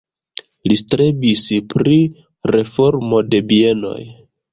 [0.69, 1.43] Li strebis
[1.73, 1.97] pri
[2.55, 4.01] reformo de bienoj.